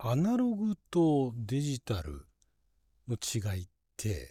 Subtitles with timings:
[0.00, 2.24] アナログとデジタル
[3.08, 4.30] の違いって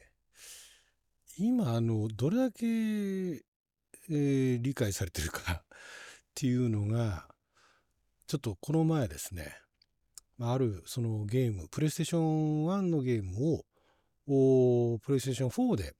[1.37, 5.63] 今あのどれだけ、えー、理解されてるか っ
[6.35, 7.27] ていうのが
[8.27, 9.57] ちょっとこの前ですね
[10.39, 13.61] あるそのゲームプレイステーション1のゲーム
[14.27, 15.95] をプレイステーション4で、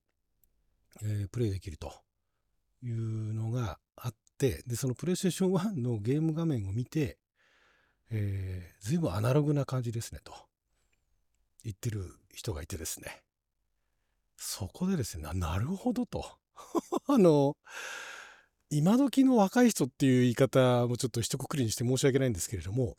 [1.02, 1.92] えー、プレイできると
[2.82, 7.18] いうのがあってでそのプレイステーション1のゲーム画面を見て
[8.10, 10.32] えー、随分アナログな感じですねと。
[11.64, 13.22] 言ってる人がいてですね。
[14.36, 16.24] そこでですねなるほどと。
[17.06, 17.56] あの
[18.70, 22.96] 今時の若い人っていう言い方もちょっと一括りにして申し訳ないんですけれども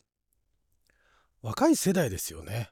[1.42, 2.70] 若い世代ですよね。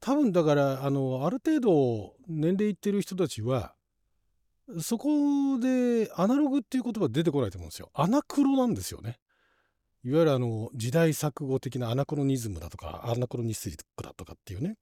[0.00, 3.74] 多分だからあのある程度年齢いってる人たちは
[4.80, 7.90] そこでアナログっていう言葉出てこないと思うんですよ。
[7.94, 9.18] アナクロなんですよね。
[10.04, 14.76] いわゆるあの時代錯誤的なアナクロニズムだとかアナクロニスティックだとかっていうね。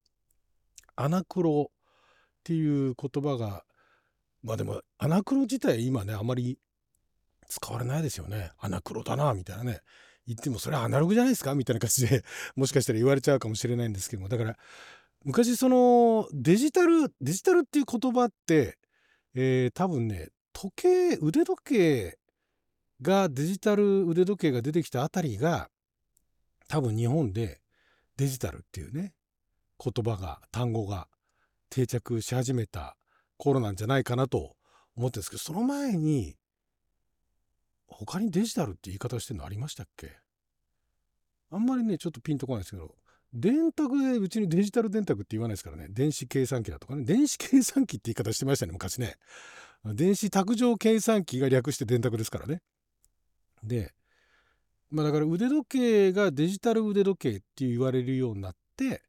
[0.97, 1.73] アナクロっ
[2.43, 3.65] ていう言葉が
[4.43, 6.59] まあでもアナクロ自体今ねあまり
[7.49, 8.51] 使われないですよね。
[8.59, 9.81] アナクロだなみたいなね。
[10.27, 11.55] 言ってもそれはアナログじゃないですか？
[11.55, 12.23] みたいな感じで
[12.55, 14.29] もしかしたら言われちゃうかもしれないんですけども。
[14.29, 14.57] だから
[15.25, 18.79] 昔そのデジタルデジタルっていう言葉って、
[19.35, 22.19] えー、多分ね時計腕時計
[23.03, 25.69] がデジタル腕時計が出てきたあたりが
[26.69, 27.61] 多分日本で
[28.17, 29.15] デジタルっていうね
[29.83, 31.09] 言葉が単語が
[31.71, 32.97] 定着し始めた
[33.39, 34.57] 頃なんじゃないかなと
[34.97, 36.37] 思ってるんですけどその前に
[37.87, 40.13] 他にデジタルって言い方してるのありましたっけ？
[41.51, 42.95] あんまりねちょっとピンとこないですけど
[43.33, 45.87] 電卓でうちにデジタル電卓って言わないですからね。
[45.89, 47.05] 電子計算機だとかね。
[47.05, 49.15] 電子計算機って言い方してましたね昔ね。
[49.85, 52.61] 電子卓上計算機が略して電卓ですからね。
[53.63, 53.93] で、
[54.91, 59.03] まあ、だから腕時計がデジタル腕時計って言われるようになって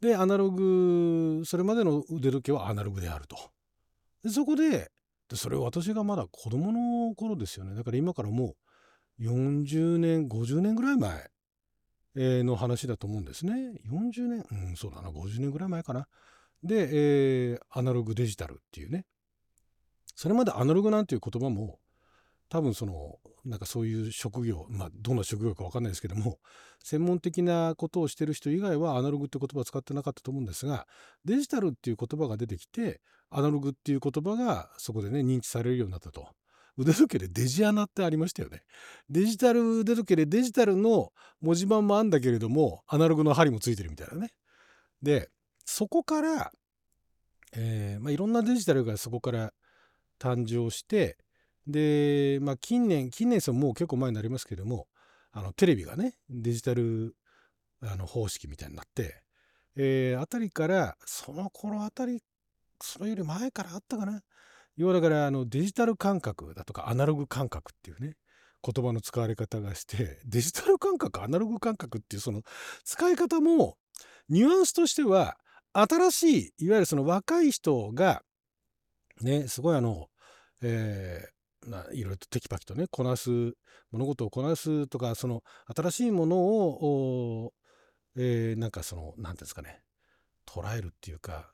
[0.00, 3.36] でアナログそれまでの腕時計はアナログであると。
[4.24, 4.90] でそこで
[5.28, 7.74] でそれ私がまだ子供の頃ですよね。
[7.74, 8.54] だから今からも
[9.18, 11.30] う40年50年ぐらい前
[12.42, 13.52] の話だと思うんですね。
[13.86, 16.08] 40年うんそうだな50年ぐらい前かな。
[16.62, 16.88] で、
[17.52, 19.04] えー、アナログデジタルっていうね。
[20.14, 21.78] それまでアナログなんていう言葉も
[22.48, 26.38] 多分そのなんかそういう職業まあどんな職業か分かんないですけども
[26.82, 30.86] 専門的なことをしてる人以外はアナログって言葉を使ってなかったと思うんですが
[31.24, 36.28] デジタルっていう言葉が出てきてアナログっていう言葉がそこでね認知されるようになったと。
[36.76, 38.62] 腕時計でデジアナってありましたよね。
[39.10, 44.32] デジタル腕時計でデジタルの文字盤もあんだけれどもアナログの針もついてるみたいなね。
[45.02, 45.30] で
[45.64, 46.52] そこから、
[47.52, 49.52] えーまあ、いろんなデジタルがそこから
[50.18, 51.16] 誕生して
[51.70, 54.86] で、まあ、近年近年そもう結構前になりますけども
[55.32, 57.16] あのテレビがねデジタル
[57.82, 59.22] あの方式みたいになって、
[59.76, 62.22] えー、あたりからその頃あたり
[62.82, 64.22] それより前からあったかな。
[64.76, 68.16] 要はだからあのデジタル感覚だとかアナログ感覚っていうね
[68.62, 72.42] 言葉の使われ方がしてデジタル感覚アナログ感覚っていうその
[72.84, 73.76] 使い方も
[74.28, 75.36] ニュアンスとしては
[75.72, 78.22] 新しいいわゆるその若い人が
[79.20, 80.06] ねすごいあの、
[80.62, 81.39] えー
[81.92, 83.30] いろいろとテキパキとねこなす
[83.90, 85.42] 物事をこなすとかその
[85.76, 87.52] 新しいものを、
[88.16, 89.82] えー、なんかその何て言うんですかね
[90.46, 91.52] 捉えるっていうか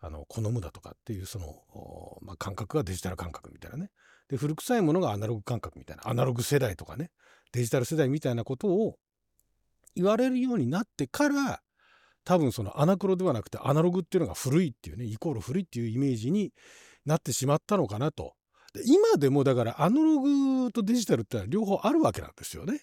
[0.00, 3.90] あの好むだとかっていうその、まあ、感覚がデジタル感覚みたいなね。
[4.28, 7.10] で古臭いものがアナログ感覚みたいなアナログ世代とかね
[7.52, 8.96] デジタル世代みたいなことを
[9.94, 11.60] 言われるようになってから
[12.24, 16.52] 多分そのアナクロではなくてアナログっていうのが古いっていうねイコール古いっていうイメージに
[17.04, 18.34] なってしまったのかなと
[18.74, 22.80] で今でもだからアナログとデジタルってのは両方あるわけなんですよね。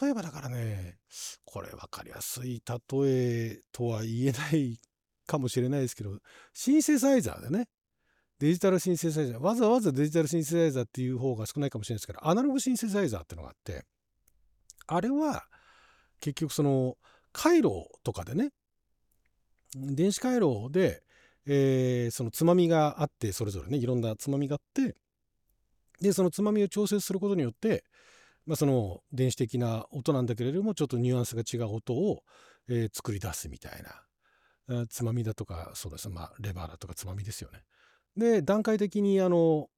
[0.00, 0.98] 例えばだからね
[1.44, 4.78] これ分かりやすい例えとは言えない
[5.26, 6.18] かもしれないですけど
[6.52, 7.68] シンセサイザーでね
[8.38, 13.84] デジタルシンセサイザーわざわざデジタルシンセサイザーっていう方が少ないかもしれないですけどアナログシンセサイザーってのがあって
[14.86, 15.44] あれは
[16.20, 16.96] 結局その
[17.32, 18.50] 回路とかでね
[19.74, 21.02] 電子回路で
[21.46, 24.96] えー、そのつまみがあってそれぞれねいろんなつまみがあって
[26.00, 27.84] でそのつまみを調節することによって、
[28.46, 32.22] まあ、その電子的な音なんだけれどもちょっとニュアンスが違う音を、
[32.68, 33.82] えー、作り出すみたい
[34.68, 37.62] なつまみだとかそうですまあレバーだとかつまみですよね。
[38.16, 39.68] で段階的にあの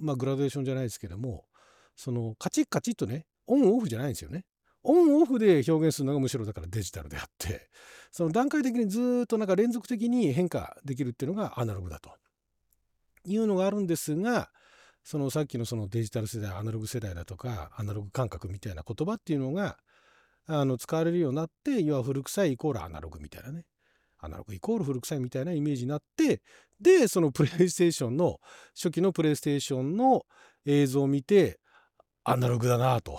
[0.00, 1.44] まあグラデーションじゃないですけども
[1.96, 4.44] そのカチッカチッとねオンオフじゃないんですよね。
[4.82, 7.68] オンオフで表現するのがむしろだからデジタルであって
[8.10, 12.10] その段階的にずっとなんか連続的に変化できるっていうのがアナログだと
[13.24, 14.50] いうのがあるんですが
[15.04, 19.78] そのさっきのそのデジタル世代アナログ世代だとかアナログ感覚みたいな言葉っていうのが
[20.46, 23.64] あの使われるようになって要は古臭いイコールアナログみたいなね。
[24.22, 26.42] アナログイコール古臭いみたいなイメージになって
[26.78, 28.38] でそのプレイステーションの
[28.74, 30.26] 初期のプレイステーションの
[30.66, 31.58] 映像を見て
[32.24, 33.18] アナログだなと。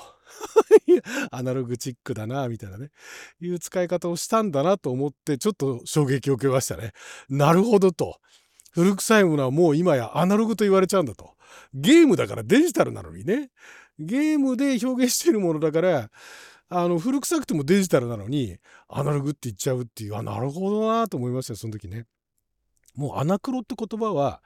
[1.31, 2.89] アナログチックだなみたいなね
[3.39, 6.94] いう使い方をしたんだなと思ってちょっと衝撃を受けましたね。
[7.30, 8.19] なるほどと。
[8.72, 11.36] 古臭いものはもう今やアナログと言われちゃうんだと。
[11.74, 13.51] ゲームだからデジタルなのにね。
[14.00, 16.10] ゲームで表現しているものだから
[16.69, 18.57] あの古臭くてもデジタルなのに
[18.88, 22.06] アナログって言っちゃうっていうあなるほどなと思いましたその時ね。
[22.95, 24.42] もうアナクロって言葉は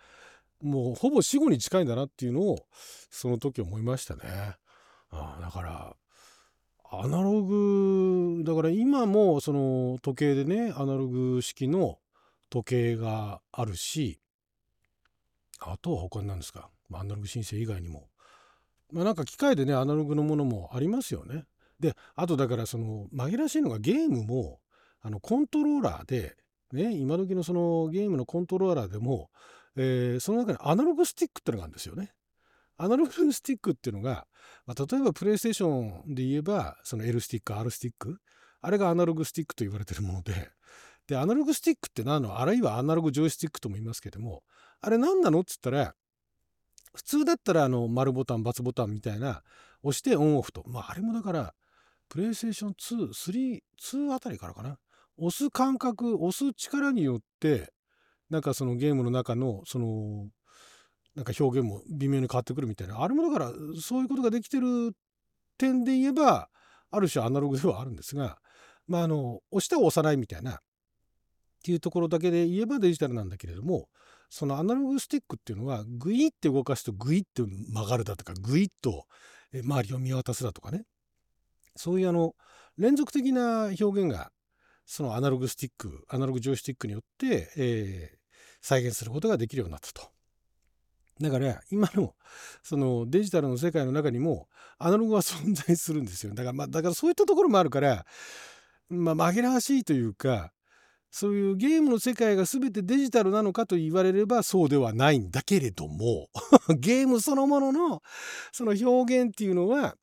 [0.62, 2.66] もうほぼ死後に近いんだなっていうのを
[3.12, 4.56] その時思いましたね。
[5.12, 5.96] あだから
[7.04, 12.00] アナログだから今もその時計でねアナログ式の
[12.50, 14.20] 時計があるし
[15.60, 16.70] あとは他に何ですか？
[16.94, 18.08] アナログ申請以外にも
[18.92, 21.46] まあなんか機械でねアナログのものもありますよね。
[21.80, 24.60] であとだからその紛らわしいのがゲームも
[25.02, 26.36] あのコントローラーで
[26.72, 29.30] ね今時のそのゲームのコントローラーでも、
[29.76, 32.14] えー、その中にアナログスティックってのがあるんですよね。
[32.78, 34.28] アナログスティックっていうのが、
[34.66, 38.20] まあ、例えばプレイステーションで言えばその L スティック R スティック
[38.62, 40.50] あれがアナログスティックと言われてるもので
[41.08, 44.44] でアナログスティックって何のあるいはアナログジョイスティックとも言いますけども
[44.82, 45.94] あれ何なのっつったら
[46.94, 49.42] 普通だったらあの丸ボタン×ボタンみたいな
[49.84, 51.54] 押してオンオフとまああれもだから
[52.10, 53.60] プレイステーション2、3、
[54.08, 54.78] 2あたりからかな。
[55.18, 57.72] 押す感覚、押す力によって、
[58.30, 60.28] なんかそのゲームの中の、その、
[61.16, 63.02] なんか表現も微妙に変わってくるみたいな。
[63.02, 63.52] あれもだから、
[63.82, 64.92] そういうことができてる
[65.58, 66.50] 点で言えば、
[66.92, 68.38] ある種アナログではあるんですが、
[68.88, 70.58] まあ、あの、押したら押さないみたいな、っ
[71.64, 73.88] ていうところだけで言えばデジタルなんだけれども、
[74.30, 79.06] そのアナログスティックっていうのは、グイって動かすとグイって曲がるだとか、グイッと
[79.54, 80.84] 周りを見渡すだとかね。
[81.76, 82.36] そういうあの
[82.78, 84.32] 連続的な表現が
[84.86, 88.18] そのアナログスティックアナログジョイスティックによって、えー、
[88.62, 90.15] 再現することができるようになったと。
[91.20, 92.14] だから今の
[92.62, 94.48] そのデジタルの世界の中にも
[94.78, 96.34] アナログは存在するんですよ。
[96.34, 98.06] だからまあだからそういったところもあるから、
[98.90, 100.52] まあ、紛らわしいというか
[101.10, 106.28] そういうゲームの世界が全てデジタルなのかと言われればそうではないんだけれども
[106.78, 108.02] ゲームそのものの
[108.52, 109.96] その表現っていうのは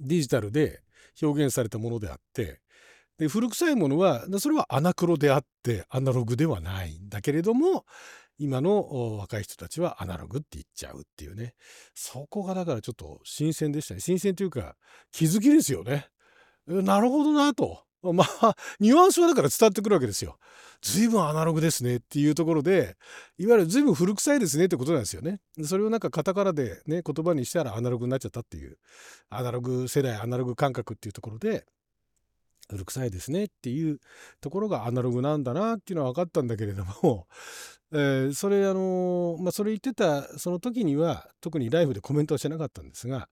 [0.00, 0.82] デジタルで
[1.20, 2.62] 表現されたものであって
[3.18, 7.84] で古臭いものはそれはアナクロであってアナログではないんだけれども
[8.38, 11.54] 今の若い人たちはアナログって言っちゃうっていうね
[11.94, 14.76] そこがだからちょっと新鮮でしたね新鮮というか
[15.12, 16.08] 気づきですよね
[16.66, 20.36] なるほどなとまあニュアンスはだから伝わってくるわけですよ。
[20.82, 22.96] 随分アナログですねっていうところで
[23.38, 25.40] いわゆる随分古臭いですねってことなんですよね。
[25.62, 28.76] それをなんかカタカナでね言葉にしたらアナログになっちゃったっていう
[29.30, 31.64] アナログ世代アナログ感覚っていうところで
[32.68, 33.98] 古臭いですねっていう
[34.40, 37.26] ところがアナログなんだなっていうのは分かったんだけれども、
[37.92, 43.28] えー、それあのまあそれ言ってたその時には特にライブでコメントはしてなかったんですが、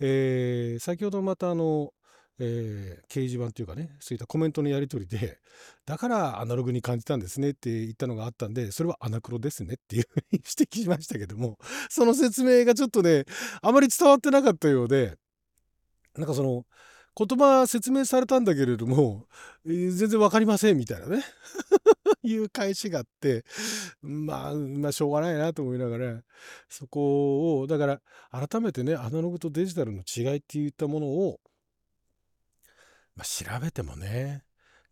[0.00, 1.92] えー、先ほどまたあの
[2.40, 5.38] えー、掲示板というかねそういったコメントのやり取りで
[5.86, 13.24] だからアナログに感じたんですねって言ったのがあったんでそれはアナクロですねっていうふうに指摘しましたけどもその説明がちょっとね
[13.62, 15.16] あまり伝わってなかったようで
[16.16, 16.64] なんかその
[17.16, 19.26] 言葉説明されたんだけれども、
[19.66, 21.22] えー、全然分かりませんみたいなね
[22.24, 23.44] いう返しがあって
[24.02, 26.22] まあまあしょうがないなと思いながら
[26.68, 28.00] そこをだから
[28.48, 31.40] 改めてねアナログとデジタルの違いっていったものを
[33.16, 34.42] まあ、調べてもね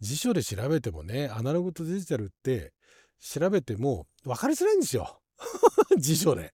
[0.00, 2.72] 辞書で調べてもねアナログとデジタルって
[3.20, 5.21] 調べても分かりづらいんですよ。
[5.98, 6.52] 辞書で。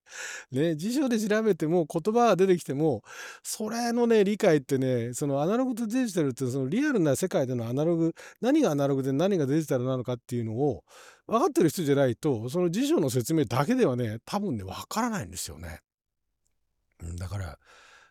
[0.51, 3.03] ね、辞書で調べても言葉が出てきても
[3.43, 10.85] それのね理解ってねそのアナログとデジタルってそのリアルな世界でのアナログ何がアナログで何がデジタルなのかっていうのを
[11.27, 15.81] 分かってる人じゃないとその辞書の説明だけではね多分ね分からないんですよね。
[17.19, 17.59] だから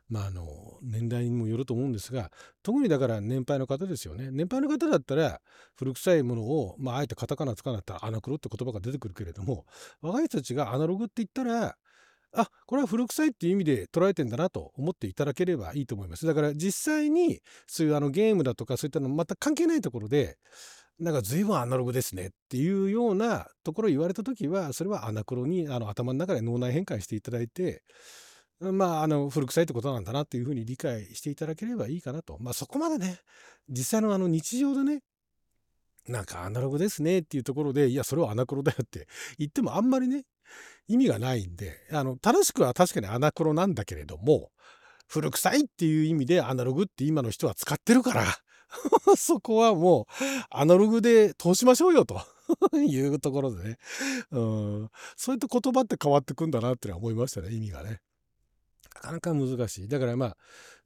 [0.10, 2.32] まあ、あの年代にもよると思うんですが
[2.64, 4.30] 特にだから年配の方ですよね。
[4.32, 5.42] 年配の方だったら
[5.76, 9.66] 古臭いものを、まあ、えてカタカナつかなったらアナクロって言葉が出てくるけれども
[10.02, 11.76] 若い人たちがアナログって言ったら
[12.34, 16.26] あこれは古臭いっていう意味で捉えてんだなと思っていただければいいと思います。
[16.26, 20.38] だから実際にそういうあのゲームだとかそういったの全く関係ないところで
[21.00, 27.84] なんか随分アナログですねっていうようなところを言われた時はそれはアナクロにあの頭の中で脳内変換していただいて
[28.60, 32.38] まあ、あの、古臭いってことなんだなっていうふうに理解していただければいいかなと。
[32.40, 33.20] まあ、そこまでね、
[33.70, 35.02] 実際のあの日常でね、
[36.08, 40.24] なんかアナログですねっていうところで、いや、それはアナクロだよって言ってもあんまりね、
[40.88, 44.52] 意味がないんで、あの、正しくは確かにアナクロなんだけれども、
[45.08, 48.26] 古臭いっていう意味でアナログって今の人は使ってるから
[49.16, 50.06] そこはもう
[50.50, 52.22] アナログで通しましょうよと
[52.76, 53.78] いうところでね、
[54.32, 58.02] うん、そういった言葉って変わってくんだなって思いましたね意味がね。
[58.98, 59.88] なかなか難しい。
[59.88, 60.38] だからまあ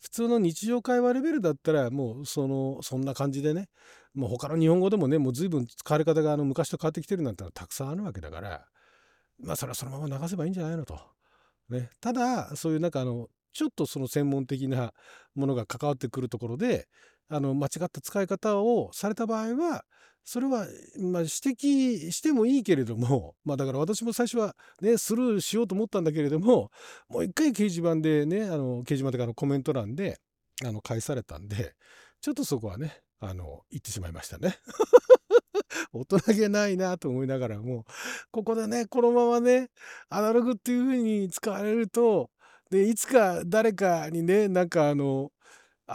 [0.02, 3.68] 普通の日常会話レベルだったらもうそのそんな感じでね
[4.14, 8.66] もう他の日本語でもねもう随分使われ方があの昔と変わってきてるなんてのはたくさんあるわけだから
[9.40, 11.00] まあそれはそのまま流せばいいんじゃないのと。
[11.70, 14.94] ね、ただそういうなんかあのちょっとその専門的な
[15.36, 16.88] ものが関わってくるところで
[17.30, 19.86] あの間違った使い方をされた場合は
[20.24, 26.72] それは、まあ、指摘してもいいけれども、 まあ、だから私も最初はねスルーしようと思ったんだけれども
[27.10, 30.20] もう一回掲示板でねあの掲示板というかのコメント欄で
[30.66, 31.76] あの返されたんで
[32.22, 34.58] ちょっとそこはねあの言ってしまいましたね。
[35.94, 37.86] 大人げないなと思いながらも
[38.32, 39.70] ここでねこのままね
[40.10, 42.30] アナログっていう風に使われると
[42.70, 45.32] でいつか誰かにねなんかあの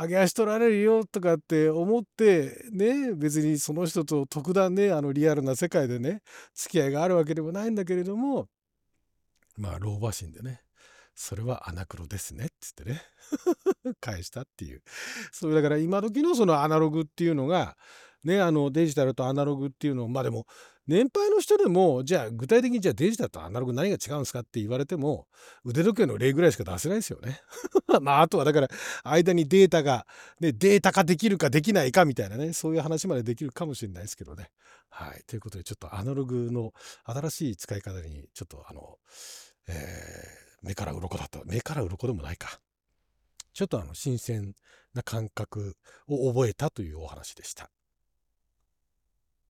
[0.03, 6.23] 上げ足取られるよとかって思ってね別にその人と特段ねあのリアルな世界でね
[6.55, 8.49] 付き合いがあるわけでもないんだけれども
[9.57, 10.63] まあ老婆心でね
[11.15, 13.01] それはアナクロですねっつってね
[14.01, 14.83] 返したっていう。
[15.33, 17.77] そうだから今時のそのアナログっていうのが
[18.23, 20.47] ねあのデジタルとアナログっていうのをまあでも
[20.87, 25.27] 年配の人でもじゃあ具体的にじゃあデジタルとアナログ何が違うんですかって言われても
[25.65, 27.41] 腕時計の例ぐらいしか出せないですよね。
[28.01, 28.69] まああとはだから
[29.03, 30.07] 間にデータが、
[30.39, 34.51] ね、データ化できるかできないかみたいなねそういう話までできるかもしれないですけどね。
[34.89, 35.25] はい。
[35.27, 36.73] ということでちょっとアナログの
[37.05, 38.99] 新しい使い方にちょっとあの、
[39.67, 42.61] えー、目から鱗だった目から鱗でもないか。
[43.53, 44.55] ちょっとあの新鮮
[44.95, 45.77] な感覚
[46.07, 47.71] を覚えたというお話でした。